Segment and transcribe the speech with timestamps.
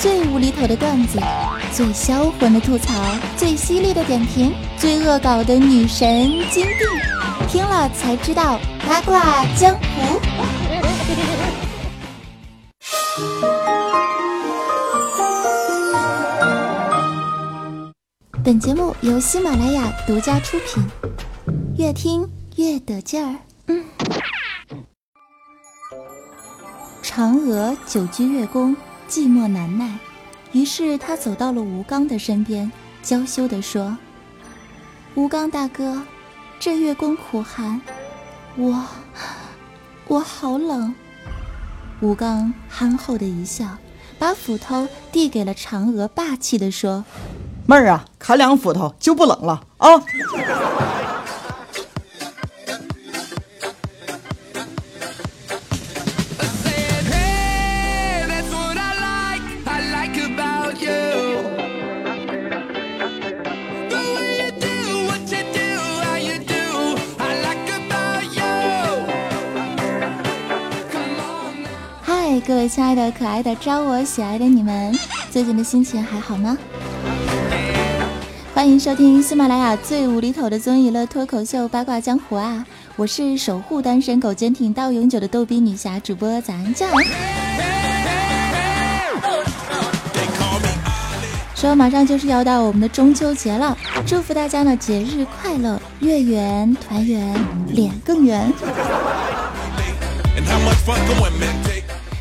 [0.00, 1.18] 最无厘头的段子，
[1.72, 2.94] 最销魂的吐槽，
[3.36, 6.84] 最犀利的点评，最恶搞的女神金币，
[7.48, 9.80] 听了才知道八卦江湖。
[18.44, 20.80] 本节目由喜马拉雅独家出品，
[21.76, 22.24] 越听
[22.54, 23.34] 越得劲儿。
[23.66, 23.84] 嗯。
[27.02, 28.76] 嫦娥久居月宫，
[29.08, 29.98] 寂寞难耐，
[30.52, 32.70] 于是他走到了吴刚的身边，
[33.02, 33.96] 娇羞地说
[35.16, 36.02] ：“吴刚大哥，
[36.60, 37.80] 这月宫苦寒，
[38.56, 38.84] 我
[40.06, 40.94] 我好冷。”
[42.00, 43.78] 吴刚憨厚的一笑，
[44.18, 47.04] 把斧头递给了嫦娥，霸气地说。
[47.66, 49.88] 妹儿啊，砍两斧头就不冷了啊！
[72.78, 74.96] 亲爱的、可爱的、招我喜爱的你们，
[75.32, 76.56] 最近的心情还好吗？
[78.54, 82.64] 欢迎收听喜马拉雅最无厘头的综艺乐脱口秀八卦江湖啊！
[82.94, 86.88] 我是守护单身狗坚挺到永久的逗逼女侠主播咱酱。
[91.56, 93.76] 说马上就是要到我们的中秋节了，
[94.06, 97.34] 祝福大家呢节日快乐，月圆团圆，
[97.72, 98.48] 脸更圆。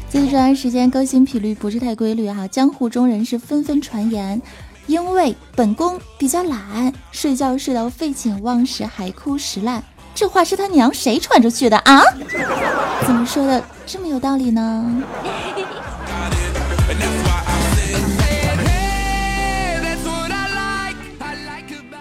[0.09, 4.41] 最近这段时间更新频率不是太规律哈，江湖中人士纷纷传言。
[4.85, 9.83] 因为本宫比较懒，睡觉睡到废寝忘食，海枯石烂。
[10.15, 12.01] 这话是他娘谁传出去的啊？
[13.05, 15.03] 怎么说的这么有道理呢？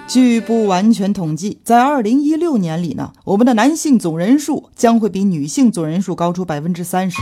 [0.06, 7.20] 据不完全统计，在二零一六年里呢，我们的男性总人数将会比女性总人数高出百分之三十。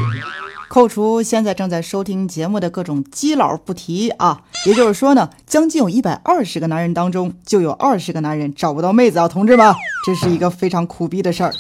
[0.75, 9.73] 扣除现在正在收听节目的各种基佬不提啊，也就是说呢，将近有一百二十个男人当中，就有二十个男人找不到妹子啊，同志们，
[10.05, 11.53] 这是一个非常苦逼的事儿。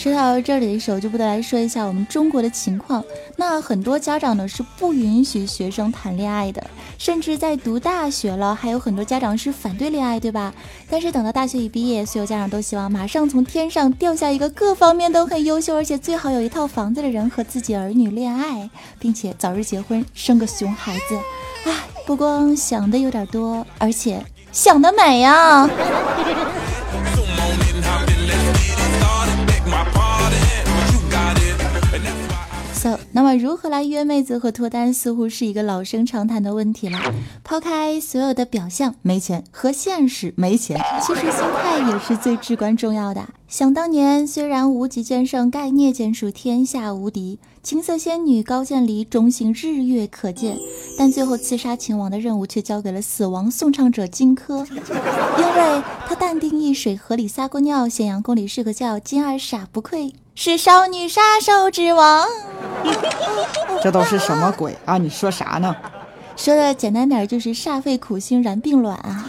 [0.00, 3.04] 说到这里的时候，就不得来说一下我们中国的情况。
[3.36, 6.64] 那很多家长呢是不允许学生谈恋爱的，
[6.96, 10.54] 甚至在读大学了，还有很多家长是反对恋爱，对吧？
[10.88, 21.14] 但是等到大学一毕业，所有家长都希望马上从天上掉下一个各方面都很优秀，而且最好有一套房子的人和自己儿女恋爱，并且早日结婚，生个熊孩子。
[21.66, 21.74] 唉，
[22.06, 25.68] 不光想的有点多，而且想得美呀
[33.36, 36.98] 如何来约妹子和脱单，似乎是一个老生常谈的问题了。
[37.42, 43.28] 抛开所有的表象，没钱和现实没钱，其实心态也是最至关重要的。
[43.48, 50.56] 想当年，虽然无极剑圣盖聂剑术天下无敌，青色仙女高渐离忠心日月可见，
[50.96, 60.14] 但最后刺杀秦王的任务却交给了死亡颂唱者荆轲，因为他淡定一水，河里撒过尿，咸阳宫里睡个觉，金儿傻不愧。
[60.36, 62.26] 是少女杀手之王，
[63.82, 64.98] 这都是什么鬼啊？
[64.98, 65.74] 你说啥呢？
[66.36, 69.26] 说的简单点就是煞费苦心燃并卵啊！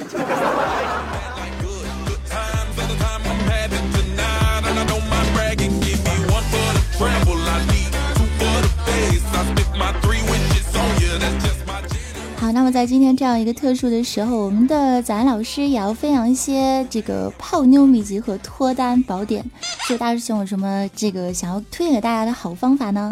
[12.53, 19.44] 那么在今天这样一个特殊的时候，我们的咱老师也要分享一些这个泡妞秘籍和脱单宝典。
[19.88, 23.09] 是大师兄有什么这个想要推荐给大家的好方法呢？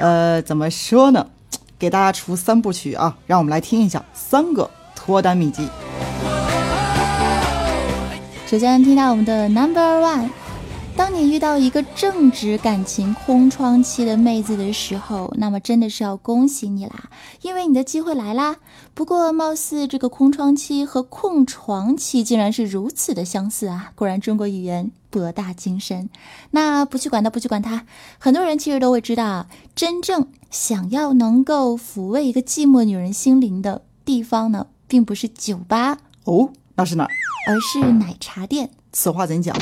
[0.00, 1.26] 呃，怎么说呢？
[1.78, 5.68] 给大家出三部曲啊，让我们来听一下三个脱单秘籍。
[8.46, 10.30] 首先听到我们的 Number One。
[10.96, 17.04] 当你遇到一个正值感情空窗期的妹子的时候，那么真的是要恭喜你啦，
[17.40, 18.56] 因为你的机会来啦。
[18.92, 23.92] 不过，貌似这个空窗期和空床期竟然是如此的相似啊！
[23.94, 26.08] 果然中国语言博大精深。
[26.52, 27.84] 那不去管它，不去管它。
[28.18, 37.10] 很多人其实都会知道，真正想要能够抚慰一个寂寞女人心灵的地方呢，并不是酒吧哦，那是哪儿？
[37.48, 38.70] 而是奶茶店。
[38.92, 39.56] 此话怎讲？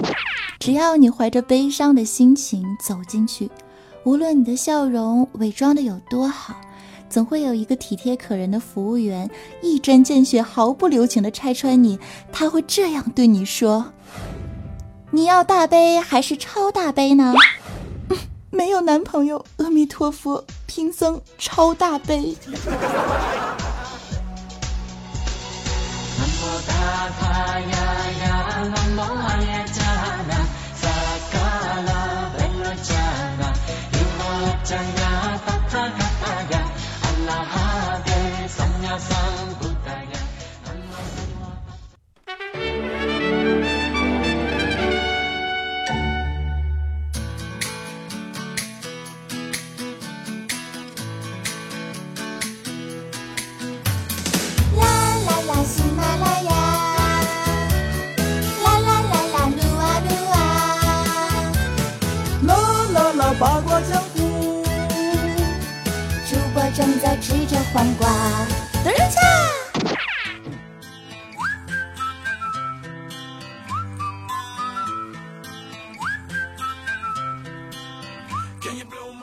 [0.58, 3.50] 只要你怀着悲伤的心情走进去，
[4.04, 6.56] 无论你的笑容伪装的有多好，
[7.08, 9.30] 总会有一个体贴可人的服务员
[9.62, 11.98] 一针见血、毫不留情的拆穿你。
[12.32, 13.92] 他会这样对你说
[15.18, 17.34] ：“你要大杯还是超大杯呢？”
[18.50, 22.36] 没有男男朋友，阿弥陀佛，贫僧超大悲。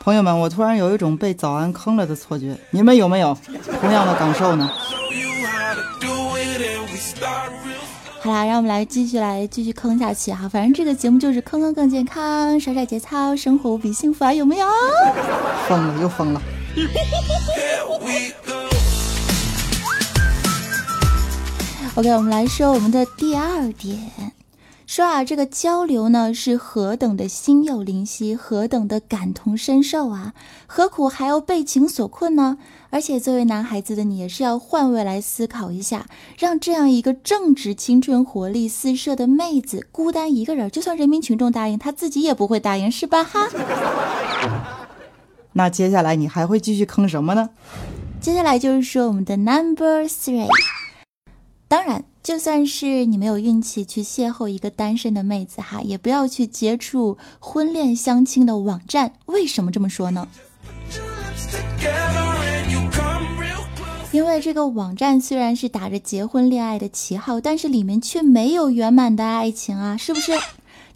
[0.06, 3.36] 朋友们，我突然有一种被早安坑了的错觉，你们有没有
[3.81, 4.69] 同样的感受呢？
[8.22, 14.68] 好啦，让我们来继续来继续坑下去哈，反正这个节目就是坑坑更健康，甩甩节操，生活无比幸福啊，有没有？
[15.68, 16.42] 疯了又疯了。
[21.96, 23.98] OK，我们来说我们的第二点，
[24.88, 30.34] 说啊，这个交流呢是何等的心有灵犀，何等的感同身受啊，
[30.68, 32.58] 何苦还要被情所困呢？
[32.92, 36.06] 而且，作为男孩子的你，也是要换位来思考一下，
[36.38, 43.24] 让这样一个正值青春活力四射的妹子孤单一个人，就算人民群众答应，她自己也不会答应，是吧？
[43.24, 43.50] 哈。
[45.54, 47.50] 那接下来你还会继续坑什么呢？
[48.22, 50.48] 接下来就是说我们的 number three。
[51.68, 59.13] 当然，就算是你没有运气去邂逅一个单身的妹子哈，也不要去接触婚恋相亲的网站。
[59.27, 60.27] 为什么这么说呢？
[64.12, 70.31] 因为这个网站虽然是打着结婚恋爱的旗号，但是里面却没有圆满的爱情啊，是不是？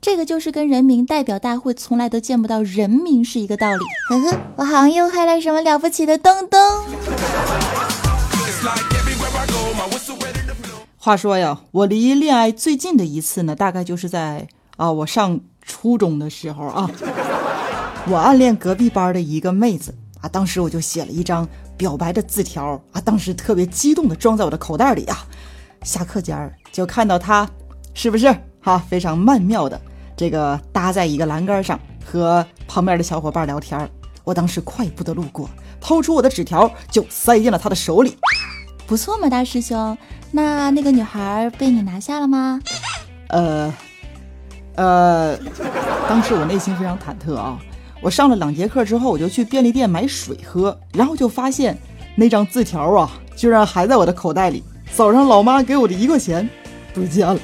[0.02, 3.86] 这个就是跟人民代表大会从来都见不到人民是一个道理。
[4.10, 6.60] 呵呵，我好像又开了什么了不起的灯灯。
[11.02, 16.92] 话说呀，我离恋爱最近的一次呢，大概就是在啊，我上初中的时候啊，
[18.12, 21.48] 我暗恋隔壁班的一个妹子啊，当时我就写了一张。
[21.78, 25.26] 表白的字条啊，当时特别激动的装在我的口袋里啊。
[25.84, 27.50] 下课间儿就看到他，
[27.94, 28.78] 是不是哈？
[28.90, 29.80] 非常曼妙的
[30.18, 33.90] 这个搭在一个栏杆上和旁边的小伙伴聊天
[34.26, 35.50] 我当时快步的路过，
[35.80, 38.18] 掏出我的纸条就塞进了他的手里。
[38.90, 39.96] 不错嘛，大师兄。
[40.32, 42.60] 那那个女孩被你拿下了吗？
[43.28, 43.72] 呃，
[44.76, 45.38] 呃，
[46.10, 47.60] 当时我内心非常忐忑啊。
[48.02, 51.78] 我上了两节课之后，我就去便利店买水喝，然后就发现
[52.16, 54.64] 那张字条啊，居然还在我的口袋里。
[54.96, 56.50] 早上老妈给我的一块钱
[56.92, 57.40] 不见了。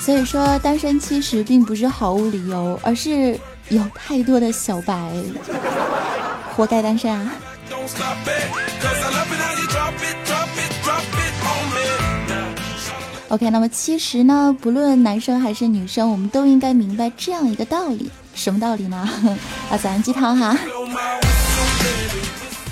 [0.00, 3.38] 所以说，单身其实并不是毫无理由，而是
[3.70, 5.12] 有太多的小白
[6.54, 7.32] 活该单身啊。
[13.28, 18.96] OK，那么其实呢，不论男生还是女生，我们都应该明白这样一个道理，什么道理呢？
[19.70, 20.56] 啊，早安鸡汤哈。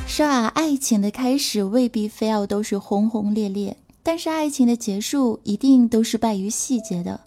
[0.07, 7.21] 说啊，爱情的开始未必非要都是轰轰烈烈，但是爱情的结束一定都是败于细节的。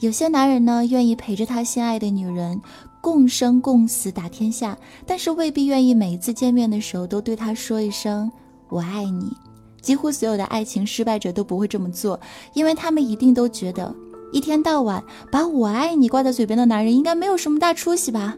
[0.00, 2.62] 有些男人呢，愿意陪着他心爱的女人
[3.00, 4.76] 共生共死打天下，
[5.06, 8.30] 但是未必愿意每一次见面的时候都对他说一声
[8.68, 9.32] 我爱你。
[9.80, 12.20] 几乎所有的爱情失败者都不会这么做，
[12.52, 13.94] 因为他们一定都觉得
[14.30, 15.02] 一天到晚
[15.32, 18.36] 把我爱你挂在嘴边的男人应该没有什么大出息吧。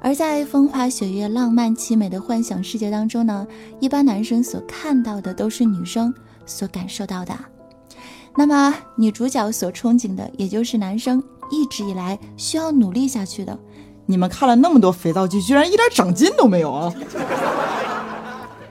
[0.00, 3.44] 而在风花雪月、浪漫凄美的幻想世界当中呢，
[3.80, 7.36] 一般男生所看到的都是女生所感受到的。
[8.36, 11.20] 那么女主角所憧憬的，也就是男生
[11.50, 13.58] 一直以来需要努力下去的。
[14.06, 16.94] 你们看了那么多肥皂剧，居然一点长进都没有啊！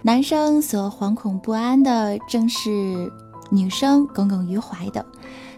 [0.02, 3.12] 男生所惶恐不安的，正是
[3.50, 5.06] 女生耿耿于怀的。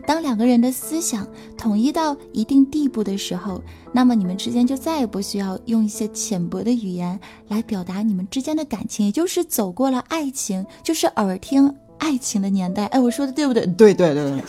[0.06, 7.20] 当两个人的思想统一到一定地步的时候，那么你们之间就再也不需要用一些浅薄的语言
[7.50, 12.86] 来表达你们之间的感情，也就是走过了爱情，就是耳听爱情的年代。
[12.86, 13.68] 哎，我说的对不对？
[13.68, 14.42] 对对对。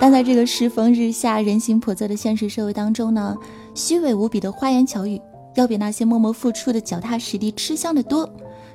[0.00, 3.36] 但在这个世风日下、人心叵测的现实社会当中呢，
[3.74, 5.20] 虚伪无比的花言巧语，
[5.54, 8.28] 要比那些默默付出的脚踏实地吃香的多。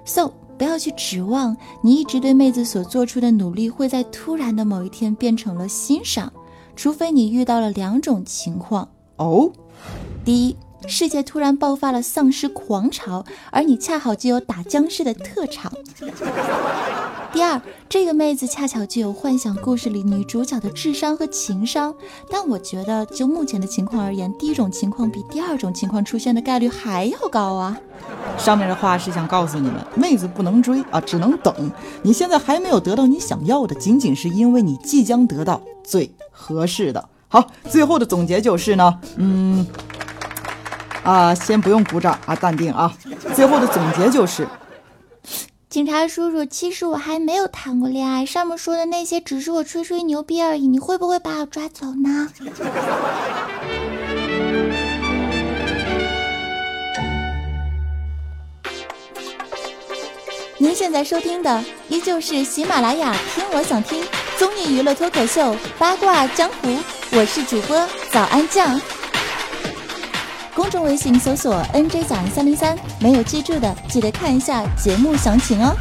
[0.05, 6.31] So，不要去指望你一直对妹子所做出的努力会在突然的某一天变成了欣赏，
[6.75, 8.87] 除非你遇到了两种情况
[9.17, 9.51] 哦。
[10.23, 10.55] 第一，
[10.87, 15.71] 世界突然爆发了丧尸狂潮，而你恰好具有打僵尸的特长。
[17.33, 21.93] 第二，这个妹子恰巧具有幻想故事里女主角的智商和情商，
[22.29, 27.77] 但我觉得就目前的情况而言，第一种情况比第二种情况出现的概率还要高啊。
[28.37, 31.53] 上面的话是想告诉你们，妹子不能追啊，只能等。
[32.03, 37.09] 你现在还没有得到你想要的，仅仅是因为你即将得到最合适的。
[37.27, 39.65] 好，最后的总结就是呢，嗯，
[41.05, 42.91] 啊，先不用鼓掌啊，淡定啊。
[43.33, 44.45] 最后的总结就是。
[45.69, 52.29] 警察叔叔，其实我还没有谈过恋爱，上面说的那些只是我吹吹牛逼而已，你会不会把我抓走呢？
[60.57, 64.03] 您现在收听的依旧是喜马拉雅听我想听
[64.37, 66.75] 综艺娱乐脱口秀八卦江湖，
[67.11, 68.79] 我是主播早安酱。
[70.55, 75.75] 公众微信搜索 “nj 早安三零三”，没有记住的记得看一下节目详情哦。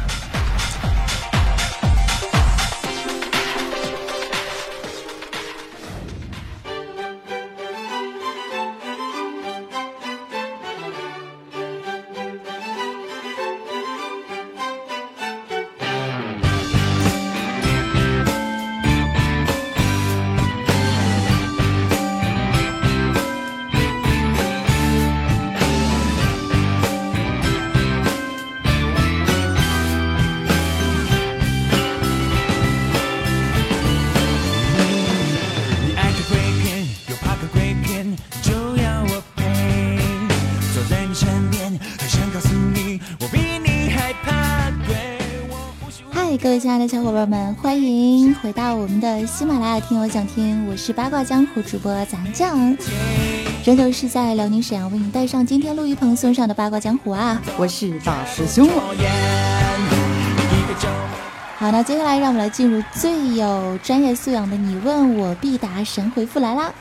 [46.59, 52.57] 亲爱的小伙伴们，欢迎回到我们的喜马拉雅听我想听，我是八卦江湖主播咱酱，
[53.65, 58.69] 仍旧是在辽宁沈阳为你带上今天陆一鹏送上的八卦江湖啊，我是大师兄。
[61.57, 66.73] 好，那接下来让我们来进入最有专业素养的你问我必答神回复来啦。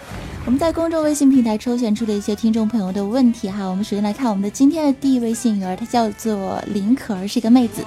[0.47, 7.83] 我们在公众微信平台抽选出的一些听众朋友的问题哈，我们首先来看我们的今天的第一位幸运儿，她叫做林可儿，是一个妹子。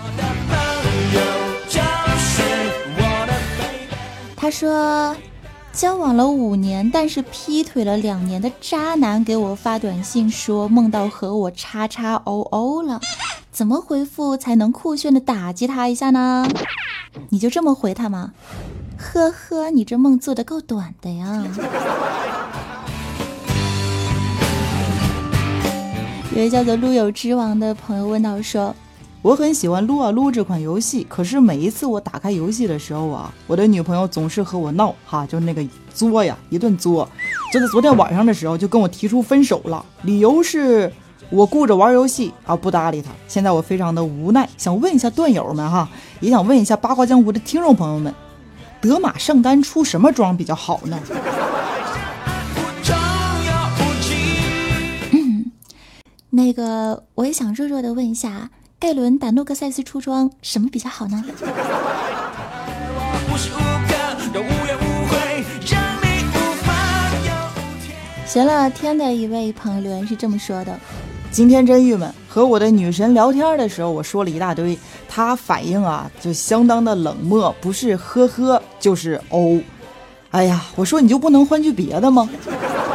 [4.40, 5.16] 他说，
[5.74, 13.02] 交往了五年，但是劈腿了两年的渣男给我发短信说梦到和我叉叉 OO 了，
[13.52, 16.48] 怎么回复才能酷炫的打击他一下呢？
[17.30, 18.34] 你就这么回他吗？
[18.96, 21.44] 呵呵，你这梦做的够短的呀。
[26.36, 28.76] 有位叫做路友之王的朋友问到说。
[29.24, 35.62] 我很喜欢撸啊撸这款游戏，可是每一次我打开游戏的时候啊，我的女朋友总是和我闹，哈，就那个
[35.94, 37.10] 作呀，一顿作。
[37.52, 40.90] 就在昨天晚上的时候，就跟我提出分手了，理由是
[41.30, 43.12] 我顾着玩游戏啊，不搭理她。
[43.28, 45.90] 现在我非常的无奈，想问一下段友们哈，
[46.22, 48.14] 也想问一下八卦江湖的听众朋友们，
[48.80, 50.98] 德玛圣丹出什么装比较好呢？
[56.30, 58.52] 那个我也想弱弱的问一下。
[58.80, 61.24] 盖伦打诺克赛斯出装什么比较好呢？
[68.28, 70.80] 闲了天的一位朋友留言是这么说的：
[71.32, 74.78] 今天真郁闷，和我的女神聊天的时候，我说了一大堆，
[75.10, 79.60] 她反应啊就相当的冷漠，不是呵呵就是哦。
[80.30, 82.30] 哎呀，我说你就不能换句别的吗？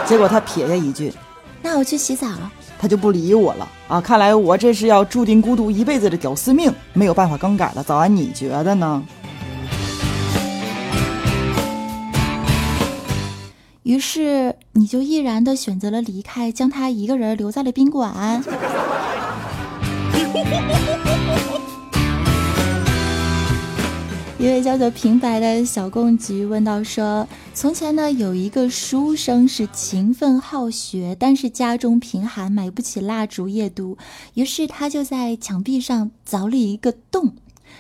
[0.07, 1.13] 结果他撇下一句：
[1.61, 2.53] 那我去洗澡了。
[2.83, 4.01] 他就不理我了啊！
[4.01, 7.85] 看来我这是要注定孤独一辈子的屌丝命，没有办法更改了。
[7.85, 9.01] 早安，你觉得呢？
[13.85, 18.43] 于是你就毅然的选择了离开，将他一个人留在了宾馆。
[24.43, 33.97] 一位叫做平白的小公举问道说：“从前呢，有一个书生是勤奋好学，但是家中贫寒，买不起蜡烛夜读，
[34.35, 37.35] 于是他就在墙壁上凿了一个洞。”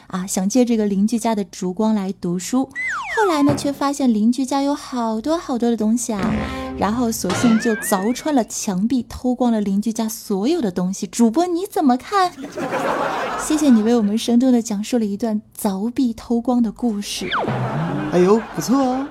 [0.07, 2.67] 啊，想借这个邻居家的烛光来读书，
[3.17, 6.33] 后来呢，却发现邻居家有好多好多的东西啊，
[6.79, 11.07] 然后索性就凿穿了墙壁，偷光了邻居家所有的东西。
[11.07, 12.33] 主播你怎么看？
[13.41, 17.29] 谢谢你为我们生动的讲述了一段凿壁偷光的故事。
[18.13, 19.07] 哎呦，不错哦。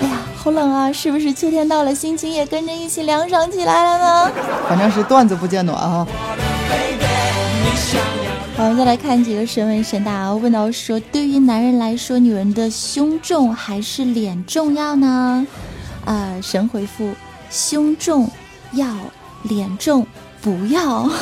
[0.00, 0.88] 哎呀，好冷啊！
[0.88, 0.92] 啊？
[0.92, 4.32] 是不是秋天到了，心情也跟着一起凉爽起来了呢？
[4.68, 6.06] 反正是段子不见暖啊。
[8.56, 10.32] 好，我们再来看几个神问神答。
[10.34, 15.46] 问到说，对于男人来说，女人的胸重还是脸重要呢？
[16.06, 17.12] 啊，神回复：
[17.50, 18.30] 胸重
[18.72, 18.96] 要，
[19.42, 20.06] 脸重
[20.40, 21.06] 不要。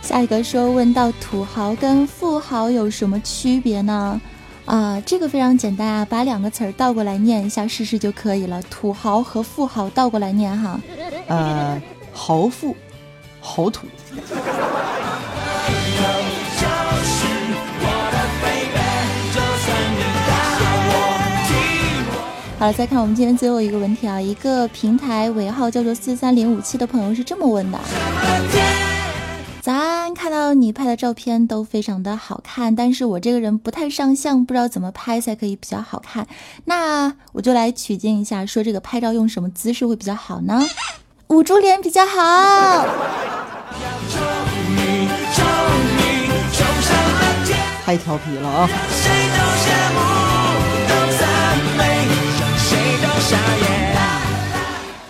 [0.00, 4.18] 下一个说，问到土豪跟富豪有什么区别呢？
[4.64, 8.62] 啊，这个非常简单啊，把两个词儿倒过来念一下试试就可以了。
[8.70, 10.80] 土豪和富豪倒过来念哈。
[11.32, 11.80] 呃，
[12.12, 12.76] 豪富，
[13.40, 13.86] 豪土。
[22.58, 27.80] 好了，再看我们今天最后一个问题啊，一个平台尾号叫做四三零五七的朋友是这么问的。
[29.62, 36.26] 早安，看到你拍的照片都非常的好看，但是我这个人不太上相，不知道怎么拍才可以比较好看。
[36.66, 40.60] 那我就来取经一下，说这个拍照用什么姿势会比较好呢？
[41.32, 42.86] 捂住脸比较好。
[47.86, 48.68] 太调皮了啊！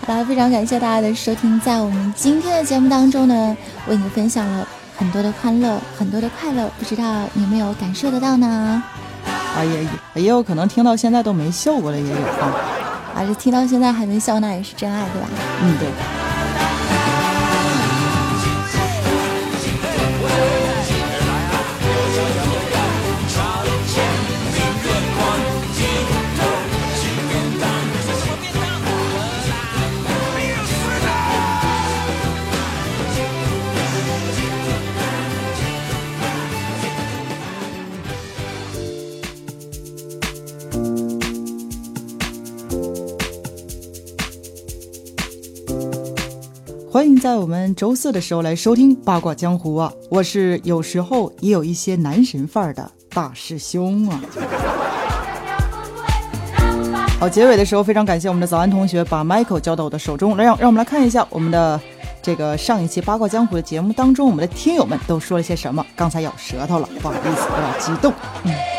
[0.07, 4.65] 好了，非常感谢大家的收听，在我们今天的节目当中呢，为你分享了
[4.97, 7.03] 很多的欢乐，很多的快乐，不知道
[7.33, 8.81] 你有没有感受得到呢？
[9.25, 12.53] 啊，也也有可能听到现在都没笑过的也有啊，
[13.15, 15.27] 啊，这听到现在还能笑，那也是真爱，对吧？
[15.61, 16.22] 嗯，对。
[47.23, 49.89] 在我们周四的时候来收听八卦江湖啊！
[50.09, 54.21] 我是有时候也有一些男神范儿的大师兄啊。
[57.21, 61.79] 好，结尾的时候非常感谢我们的早安同学把 Michael 交到我的手中，来让让我们来看一下我们的
[62.21, 65.85] 这个上一期八卦江湖的节目当中，我们的听友们都说了些什么。
[65.95, 68.13] 刚才咬舌头了，不好意思，有点激动。
[68.43, 68.72] 嗯。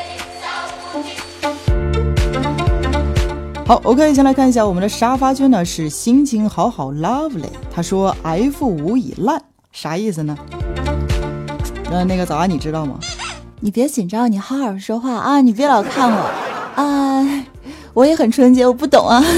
[3.67, 7.47] 好，OK，先来看一下我们的沙发君呢，是心情好好 lovely。
[7.75, 10.37] 他说 F 五已烂，啥意思呢？
[11.91, 12.99] 那那个早安，你知道吗？
[13.61, 15.41] 你别紧张，你好好说话啊！
[15.41, 16.31] 你别老看我
[16.77, 17.47] 啊！
[17.95, 19.25] 我也很纯洁，我不懂啊。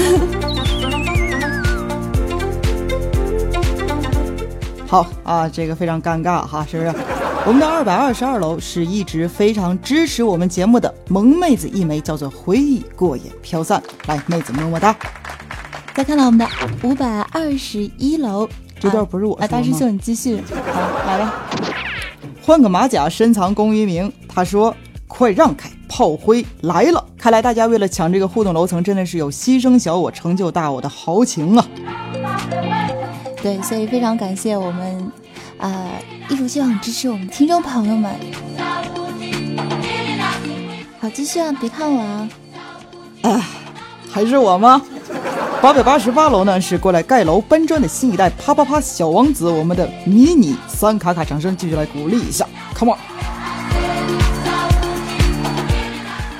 [4.87, 6.93] 好啊，这个非常尴尬哈，是不是？
[7.47, 13.81] 我们的二百二十二楼是一直非常支持我们节目的萌妹子一枚，叫做回忆过眼飘散。
[14.07, 14.93] 来，妹子么么哒！
[15.95, 16.45] 再看到我们的
[16.83, 18.49] 五百二十一楼，
[18.81, 20.41] 这段不是我啊，大师兄你继续，
[20.73, 21.45] 好来吧。
[22.41, 24.75] 换个马甲深藏功与名，他说
[25.07, 31.65] ：“快让开，炮灰来了！”看来大家为了抢这个互动楼层，真的是有牺牲小我成就大我的豪情啊！
[33.41, 35.09] 对，所以非常感谢我们。
[35.59, 35.89] 呃，
[36.29, 38.13] 一如既往支持我们听众朋友们。
[40.99, 42.29] 好，继续啊，别看我啊。
[43.21, 43.41] 哎，
[44.11, 44.81] 还是我吗？
[45.61, 52.99] 八百八十八楼呢，是过来盖楼搬砖的新一代啪啪啪小王子，我们的迷你三卡卡，掌声继续来鼓励一下，Come on！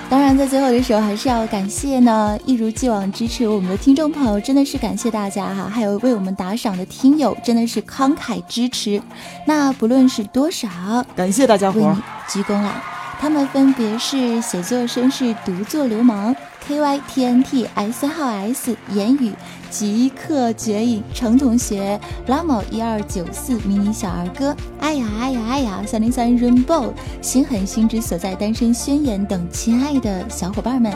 [0.10, 5.70] 当然，在最后的时候，还是要感谢呢，一如既往支持我们的听众朋友，真的是感谢大家哈！
[5.70, 9.02] 还有为我们打赏的听友，真的是慷慨支持。
[9.46, 10.70] 那不论是多少，
[11.14, 11.94] 感谢大家伙
[12.30, 12.82] 鞠躬了。
[13.20, 16.34] 他们分别是写作绅士、独坐流氓。
[16.68, 19.32] K Y T N T S 号 S 言语
[19.70, 30.92] 即刻绝影程同学拉某一二九四迷你小儿歌哎呀哎呀哎呀三零三 Rainbow 心狠心之所在单身宣言等亲爱的小伙伴们，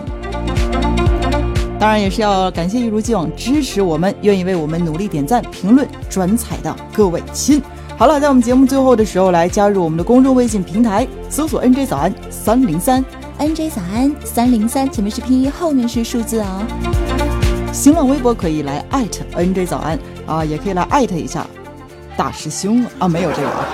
[1.80, 7.62] 当然也是要感谢一如既往支持我们、愿意为我们努力点赞、评论、转采的各位亲。
[7.98, 13.02] 好了，在我们节目最后的时候，来加入我们的公众微信平台，搜索 NJ 早安三零三。
[13.42, 16.64] N J 早安三零三，前面是拼音，后面是数字哦。
[17.74, 21.48] 新浪微博可以来艾特 N J 早安啊，也可以来艾特一下
[22.16, 23.66] 大师兄啊，没有这个啊。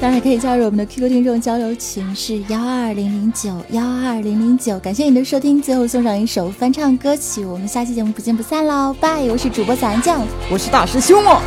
[0.00, 4.78] 当然可以加入我们的 QQ 听众交流群，是幺二零零九幺二零零九。
[4.78, 9.22] 感谢你的收听，最后送上一首翻唱歌曲，我们下期节目不见不散喽，拜！
[9.22, 10.20] 我是主播早安酱，
[10.52, 11.42] 我是大师兄哦。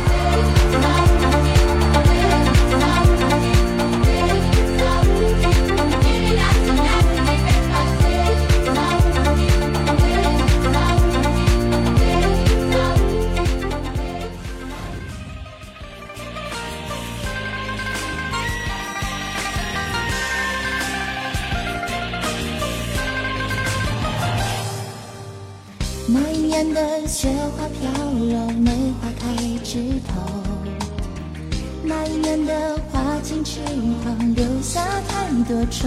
[35.52, 35.86] 多愁。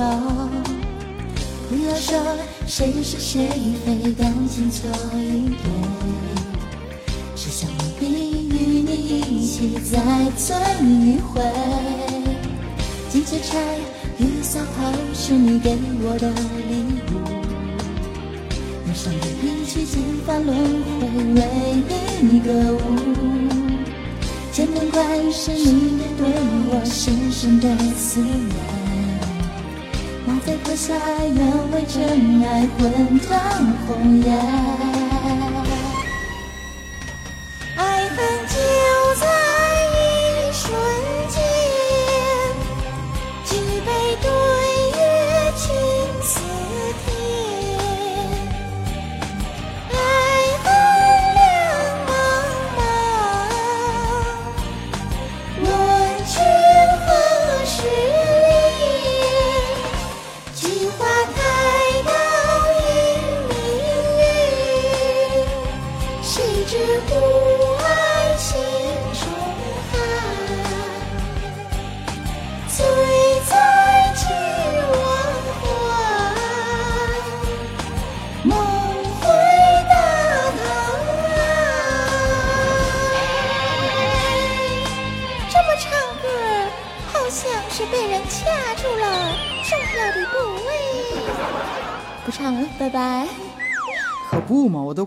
[1.67, 2.15] 不要说
[2.67, 3.49] 谁是谁
[3.83, 5.65] 非，感情错一对，
[7.35, 9.99] 只想努力与你一起再
[10.37, 11.41] 醉一回。
[13.09, 13.57] 金雀钗，
[14.19, 16.29] 玉搔头，是你给我的
[16.69, 17.13] 礼物。
[18.85, 19.97] 人生的一曲几
[20.27, 20.55] 番轮
[20.99, 21.01] 回，
[21.33, 21.41] 为
[22.21, 22.77] 你歌舞。
[24.51, 25.01] 简单怪
[25.31, 26.27] 是你对
[26.69, 28.84] 我深深的思念，
[30.45, 33.41] 莫非刻下愿为真爱魂断
[33.87, 34.94] 红颜？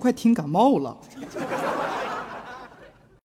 [0.09, 0.97] 快听感冒了。